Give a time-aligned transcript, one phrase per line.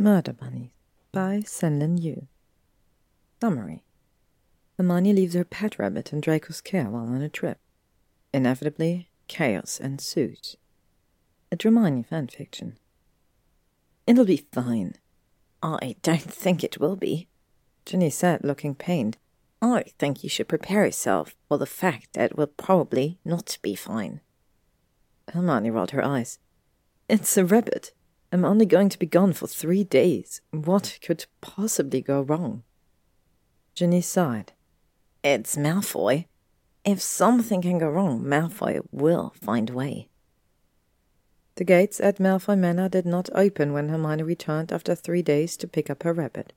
[0.00, 0.70] Murder Bunnies
[1.10, 2.28] by Senlin Yu.
[3.40, 3.82] Summary
[4.76, 7.58] Hermione leaves her pet rabbit in Draco's care while on a trip.
[8.32, 10.56] Inevitably, chaos ensues.
[11.50, 12.74] A Hermione fanfiction.
[14.06, 14.94] It'll be fine.
[15.64, 17.26] I don't think it will be,
[17.84, 19.18] Ginny said, looking pained.
[19.60, 23.74] I think you should prepare yourself for the fact that it will probably not be
[23.74, 24.20] fine.
[25.34, 26.38] Hermione rolled her eyes.
[27.08, 27.90] It's a rabbit.
[28.30, 30.42] I'm only going to be gone for three days.
[30.50, 32.62] What could possibly go wrong?
[33.74, 34.52] Ginny sighed.
[35.24, 36.26] It's Malfoy.
[36.84, 40.08] If something can go wrong, Malfoy will find a way.
[41.56, 45.66] The gates at Malfoy Manor did not open when Hermione returned after three days to
[45.66, 46.52] pick up her rabbit.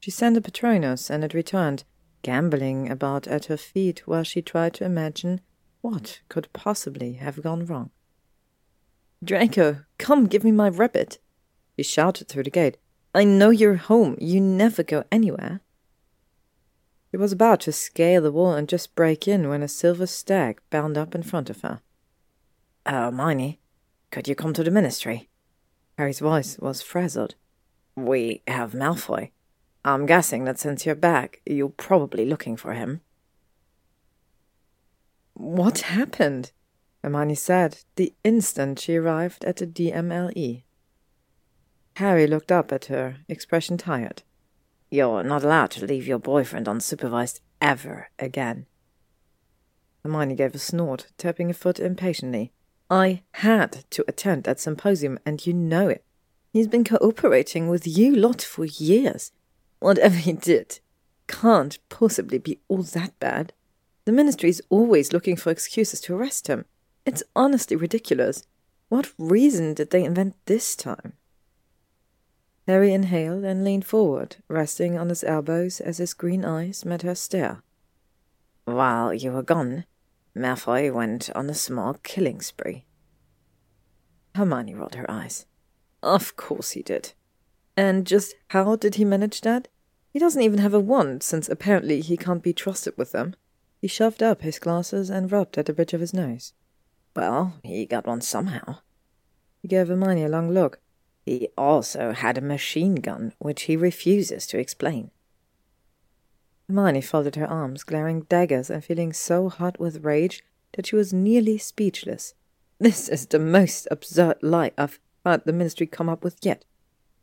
[0.00, 1.84] She sent a Patronus, and it returned,
[2.22, 5.40] gambling about at her feet while she tried to imagine
[5.80, 7.90] what could possibly have gone wrong.
[9.22, 11.18] Draco, come give me my rabbit,
[11.78, 12.76] he shouted through the gate.
[13.14, 14.18] I know you're home.
[14.20, 15.62] You never go anywhere.
[17.10, 20.60] He was about to scale the wall and just break in when a silver stag
[20.68, 21.80] bounded up in front of her.
[22.84, 23.60] Oh, Hermione,
[24.10, 25.30] could you come to the ministry?
[25.96, 27.34] Harry's voice was frazzled.
[27.96, 29.30] We have Malfoy.
[29.86, 33.00] I'm guessing that since you're back, you're probably looking for him.
[35.32, 36.52] What happened?
[37.04, 40.62] Hermione said, the instant she arrived at the DMLE.
[41.96, 44.22] Harry looked up at her, expression tired.
[44.90, 48.64] You're not allowed to leave your boyfriend unsupervised ever again.
[50.02, 52.52] Hermione gave a snort, tapping a foot impatiently.
[52.88, 56.06] I had to attend that symposium, and you know it.
[56.54, 59.30] He's been cooperating with you lot for years.
[59.78, 60.80] Whatever he did
[61.26, 63.52] can't possibly be all that bad.
[64.06, 66.64] The ministry is always looking for excuses to arrest him.
[67.06, 68.44] It's honestly ridiculous.
[68.88, 71.14] What reason did they invent this time?
[72.66, 77.14] Harry inhaled and leaned forward, resting on his elbows as his green eyes met her
[77.14, 77.62] stare.
[78.64, 79.84] While you were gone,
[80.34, 82.86] Malfoy went on a small killing spree.
[84.34, 85.46] Hermione rolled her eyes.
[86.02, 87.12] Of course he did.
[87.76, 89.68] And just how did he manage that?
[90.10, 93.34] He doesn't even have a wand, since apparently he can't be trusted with them.
[93.80, 96.52] He shoved up his glasses and rubbed at the bridge of his nose.
[97.14, 98.78] Well, he got one somehow.
[99.62, 100.80] He gave Hermione a long look.
[101.24, 105.10] He also had a machine gun, which he refuses to explain.
[106.68, 110.42] Hermione folded her arms, glaring daggers and feeling so hot with rage
[110.74, 112.34] that she was nearly speechless.
[112.78, 116.64] This is the most absurd lie I've heard the ministry come up with yet.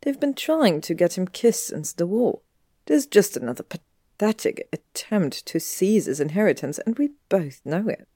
[0.00, 2.40] They've been trying to get him kissed since the war.
[2.86, 8.08] This is just another pathetic attempt to seize his inheritance, and we both know it.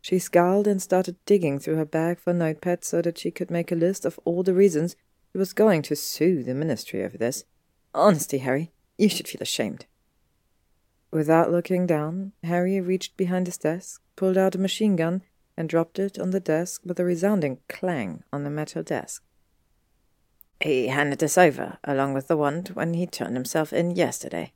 [0.00, 3.50] She scowled and started digging through her bag for a notepad so that she could
[3.50, 4.96] make a list of all the reasons
[5.32, 7.44] she was going to sue the ministry over this.
[7.94, 9.86] Honestly, Harry, you should feel ashamed.
[11.12, 15.22] Without looking down, Harry reached behind his desk, pulled out a machine gun,
[15.56, 19.22] and dropped it on the desk with a resounding clang on the metal desk.
[20.60, 24.52] He handed this over, along with the wand, when he turned himself in yesterday.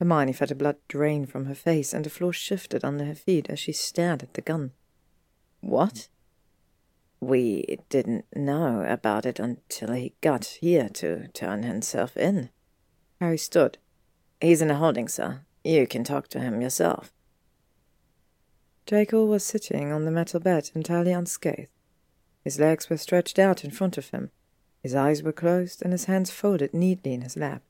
[0.00, 3.50] Hermione felt the blood drain from her face, and the floor shifted under her feet
[3.50, 4.72] as she stared at the gun.
[5.60, 6.08] What?
[7.20, 12.48] We didn't know about it until he got here to turn himself in.
[13.20, 13.76] Harry stood.
[14.40, 15.40] He's in a holding cell.
[15.62, 17.12] You can talk to him yourself.
[18.86, 21.68] Draco was sitting on the metal bed, entirely unscathed.
[22.42, 24.30] His legs were stretched out in front of him.
[24.82, 27.62] His eyes were closed, and his hands folded neatly in his lap.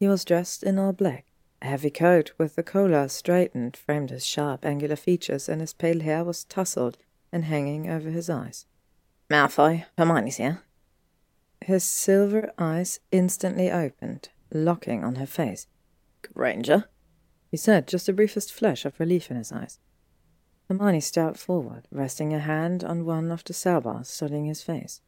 [0.00, 1.26] He was dressed in all black.
[1.64, 6.00] A heavy coat with the collar straightened framed his sharp, angular features, and his pale
[6.00, 6.98] hair was tousled
[7.32, 8.66] and hanging over his eyes.
[9.30, 10.60] Malfoy, Hermione's here.
[11.62, 15.66] His silver eyes instantly opened, locking on her face.
[16.34, 16.84] Granger,
[17.50, 19.78] he said, just the briefest flash of relief in his eyes.
[20.68, 25.00] Hermione stepped forward, resting a hand on one of the cell bars, studying his face.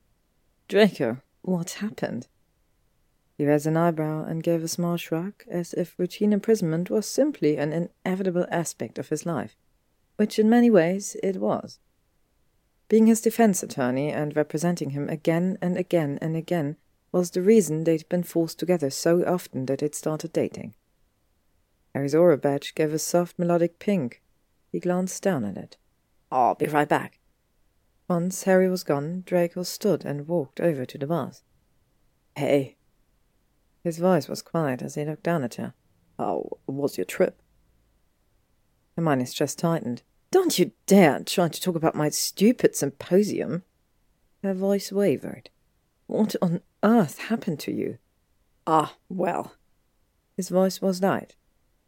[0.69, 2.29] Draco, what happened?
[3.37, 7.59] He raised an eyebrow and gave a small shrug, as if routine imprisonment was simply
[7.59, 9.57] an inevitable aspect of his life,
[10.17, 11.79] which in many ways it was.
[12.89, 16.77] Being his defense attorney and representing him again and again and again
[17.13, 20.75] was the reason they'd been forced together so often that they'd started dating.
[21.95, 24.23] Harry's Auror badge gave a soft melodic pink.
[24.71, 25.77] He glanced down at it.
[26.31, 27.19] I'll be right back.
[28.09, 31.43] Once Harry was gone, Draco stood and walked over to the bars.
[32.37, 32.76] Hey,
[33.87, 35.73] his voice was quiet as he looked down at her.
[36.19, 37.41] How was your trip?
[38.97, 40.03] Hermione's chest tightened.
[40.33, 43.63] Don't you dare try to talk about my stupid symposium.
[44.43, 45.51] Her voice wavered.
[46.09, 47.99] What on earth happened to you?
[48.67, 49.55] Ah, well.
[50.37, 51.37] His voice was light.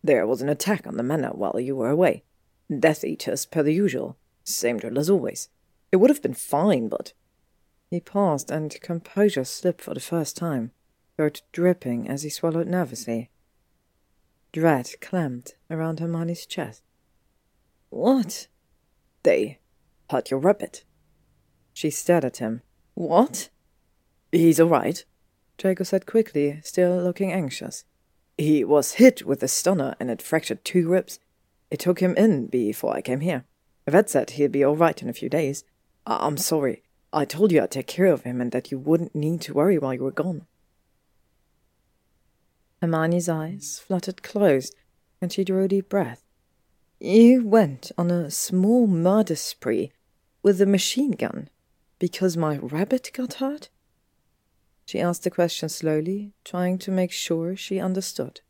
[0.04, 2.22] There was an attack on the manor while you were away.
[2.70, 4.16] Death Eaters, per the usual.
[4.44, 5.48] Same drill as always.
[5.90, 7.12] It would have been fine, but.
[7.90, 10.70] He paused, and composure slipped for the first time,
[11.18, 13.28] throat dripping as he swallowed nervously.
[14.52, 16.84] Dread clamped around Hermione's chest.
[17.90, 18.46] What?
[19.24, 19.58] They
[20.10, 20.84] hurt your rabbit.
[21.74, 22.62] She stared at him.
[22.94, 23.48] What?
[24.30, 25.04] He's all right,
[25.56, 27.84] Draco said quickly, still looking anxious.
[28.36, 31.18] He was hit with a stunner and it fractured two ribs.
[31.68, 33.44] It took him in before I came here.
[33.88, 35.64] Vet said he'll be all right in a few days.
[36.06, 36.84] I- I'm sorry.
[37.12, 39.78] I told you I'd take care of him and that you wouldn't need to worry
[39.78, 40.46] while you were gone.
[42.80, 44.74] Hermione's eyes fluttered closed,
[45.20, 46.22] and she drew a deep breath.
[47.00, 49.92] You went on a small murder spree
[50.42, 51.48] with a machine gun
[51.98, 53.68] because my rabbit got hurt?
[54.84, 58.40] She asked the question slowly, trying to make sure she understood.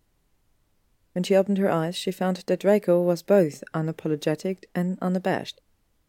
[1.12, 5.60] When she opened her eyes, she found that Draco was both unapologetic and unabashed.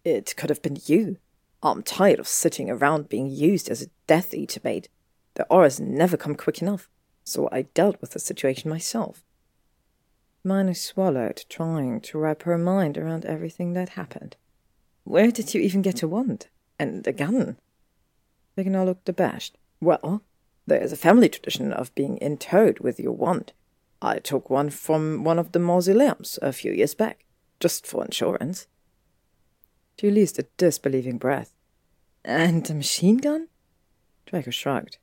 [0.04, 1.18] It could have been you.
[1.64, 4.88] I'm tired of sitting around being used as a Death Eater bait.
[5.34, 6.90] The Aurors never come quick enough,
[7.30, 9.24] so I dealt with the situation myself.
[10.44, 14.36] Mina swallowed, trying to wrap her mind around everything that happened.
[15.04, 16.48] Where did you even get a wand?
[16.78, 17.58] And a gun?
[18.58, 19.58] Vignar looked abashed.
[19.82, 20.24] Well,
[20.66, 23.54] there's a family tradition of being interred with your wand.
[24.02, 27.26] I took one from one of the mausoleums a few years back,
[27.60, 28.68] just for insurance.
[30.00, 31.52] She released a disbelieving breath.
[32.24, 33.48] And a machine gun?
[34.26, 34.98] Draco shrugged.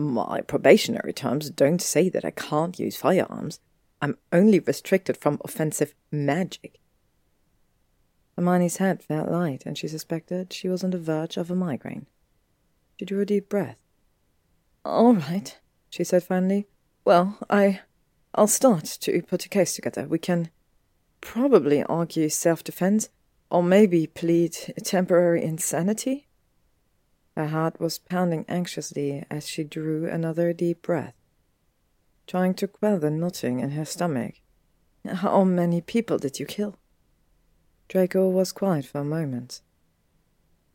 [0.00, 3.60] My probationary terms don't say that I can't use firearms.
[4.00, 6.80] I'm only restricted from offensive magic.
[8.34, 12.06] Hermione's head felt light, and she suspected she was on the verge of a migraine.
[12.98, 13.76] She drew a deep breath.
[14.86, 15.58] All right,
[15.90, 16.66] she said finally.
[17.04, 17.80] Well, I.
[18.34, 20.06] I'll start to put a case together.
[20.06, 20.48] We can
[21.20, 23.10] probably argue self defense,
[23.50, 26.28] or maybe plead temporary insanity.
[27.36, 31.14] Her heart was pounding anxiously as she drew another deep breath,
[32.26, 34.40] trying to quell the knotting in her stomach.
[35.06, 36.78] How many people did you kill?
[37.88, 39.62] Draco was quiet for a moment.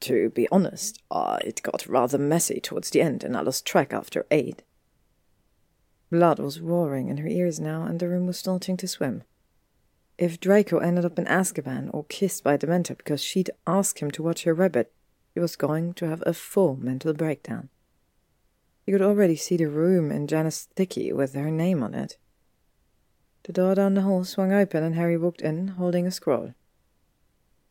[0.01, 3.93] To be honest, uh, it got rather messy towards the end, and I lost track
[3.93, 4.63] after eight.
[6.11, 9.23] Blood was roaring in her ears now, and the room was starting to swim.
[10.17, 14.23] If Draco ended up in Azkaban or kissed by Dementor because she'd asked him to
[14.23, 14.93] watch her rabbit,
[15.35, 17.67] he was going to have a full mental breakdown.
[18.85, 22.17] He could already see the room in Janus Thickey with her name on it.
[23.43, 26.53] The door down the hall swung open, and Harry walked in, holding a scroll.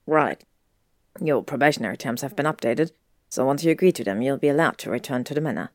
[0.06, 0.44] Right,
[1.20, 2.92] your probationary terms have been updated,
[3.30, 5.70] so once you agree to them, you'll be allowed to return to the manor,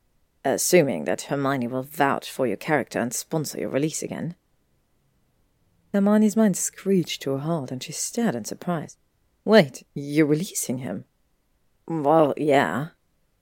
[0.46, 4.36] assuming that Hermione will vouch for your character and sponsor your release again.
[5.92, 8.98] Hermione's mind screeched to a halt, and she stared in surprise.
[9.44, 11.06] Wait, you're releasing him?
[11.90, 12.90] Well, yeah.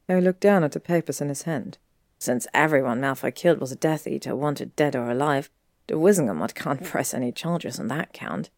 [0.07, 1.77] Harry looked down at the papers in his hand.
[2.17, 5.51] Since everyone Malfoy killed was a Death Eater, wanted dead or alive,
[5.87, 8.49] the Wizengamot can't press any charges on that count.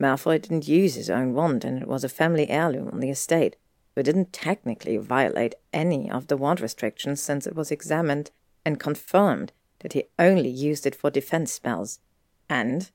[0.00, 3.56] Malfoy didn't use his own wand, and it was a family heirloom on the estate,
[3.96, 8.30] it didn't technically violate any of the wand restrictions since it was examined
[8.64, 12.00] and confirmed that he only used it for defense spells.
[12.48, 12.90] And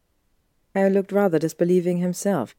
[0.75, 2.55] Harry looked rather disbelieving himself.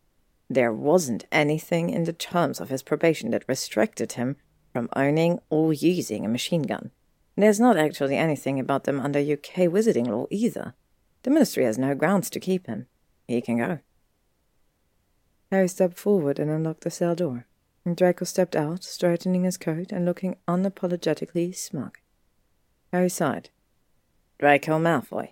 [0.53, 4.37] There wasn't anything in the terms of his probation that restricted him
[4.73, 6.91] from owning or using a machine gun.
[7.37, 10.75] There's not actually anything about them under UK wizarding law either.
[11.23, 12.89] The ministry has no grounds to keep him.
[13.29, 13.79] He can go.
[15.53, 17.47] Harry stepped forward and unlocked the cell door.
[17.95, 21.99] Draco stepped out, straightening his coat and looking unapologetically smug.
[22.93, 23.51] Harry sighed.
[24.39, 25.31] Draco Malfoy,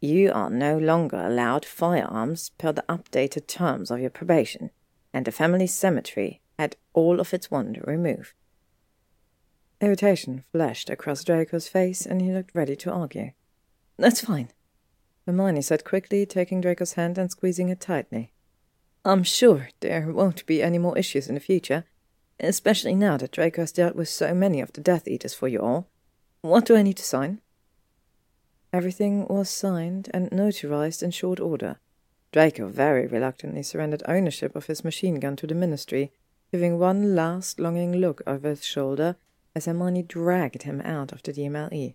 [0.00, 4.70] you are no longer allowed firearms per the updated terms of your probation,
[5.12, 8.32] and the family cemetery had all of its wonder removed.
[9.80, 13.32] Irritation flashed across Draco's face, and he looked ready to argue.
[13.96, 14.50] That's fine,
[15.26, 18.32] Hermione said quickly, taking Draco's hand and squeezing it tightly.
[19.04, 21.84] I'm sure there won't be any more issues in the future,
[22.40, 25.60] especially now that Draco has dealt with so many of the Death Eaters for you
[25.60, 25.88] all.
[26.40, 27.40] What do I need to sign?
[28.72, 31.78] Everything was signed and notarized in short order.
[32.32, 36.12] Draco very reluctantly surrendered ownership of his machine gun to the Ministry,
[36.52, 39.16] giving one last longing look over his shoulder
[39.54, 41.94] as Hermione dragged him out of the DMLE.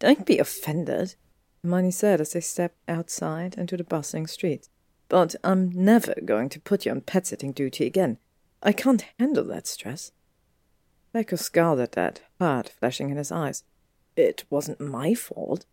[0.00, 1.14] Don't be offended,
[1.62, 4.68] Hermione said as they stepped outside into the bustling street.
[5.08, 8.18] But I'm never going to put you on pet sitting duty again.
[8.62, 10.10] I can't handle that stress.
[11.12, 13.62] Draco scowled at that, hurt flashing in his eyes.
[14.16, 15.66] It wasn't my fault.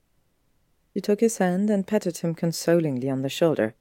[0.94, 3.76] She took his hand and patted him consolingly on the shoulder.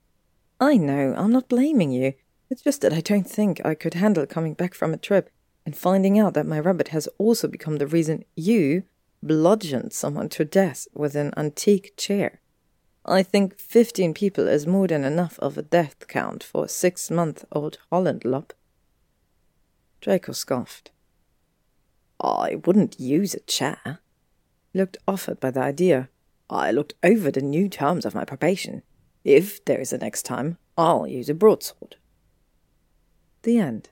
[0.61, 2.15] I know, I'm not blaming you.
[2.51, 5.31] It's just that I don't think I could handle coming back from a trip
[5.65, 8.85] and finding out that my rabbit has also become the reason you
[9.23, 12.41] bludgeoned someone to death with an antique chair.
[13.05, 17.11] I think fifteen people is more than enough of a death count for a six
[17.11, 18.53] month old Holland lop.
[20.01, 20.91] Draco scoffed.
[22.21, 24.01] I wouldn't use a chair.
[24.73, 26.09] He looked offered by the idea.
[26.51, 28.83] I looked over the new terms of my probation.
[29.25, 31.97] If there is a next time, I'll use a broadsword.
[33.43, 33.91] The end.